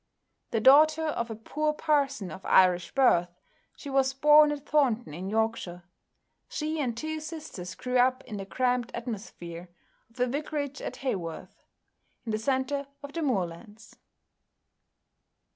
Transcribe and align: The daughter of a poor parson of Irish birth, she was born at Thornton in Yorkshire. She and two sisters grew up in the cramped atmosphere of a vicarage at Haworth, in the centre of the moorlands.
The 0.49 0.59
daughter 0.59 1.05
of 1.05 1.29
a 1.29 1.35
poor 1.35 1.73
parson 1.73 2.31
of 2.31 2.43
Irish 2.45 2.89
birth, 2.95 3.29
she 3.75 3.87
was 3.87 4.15
born 4.15 4.51
at 4.51 4.65
Thornton 4.67 5.13
in 5.13 5.29
Yorkshire. 5.29 5.83
She 6.49 6.81
and 6.81 6.97
two 6.97 7.19
sisters 7.19 7.75
grew 7.75 7.99
up 7.99 8.23
in 8.23 8.37
the 8.37 8.45
cramped 8.47 8.91
atmosphere 8.95 9.69
of 10.09 10.19
a 10.19 10.25
vicarage 10.25 10.81
at 10.81 10.95
Haworth, 11.05 11.61
in 12.25 12.31
the 12.31 12.39
centre 12.39 12.87
of 13.03 13.13
the 13.13 13.21
moorlands. 13.21 13.95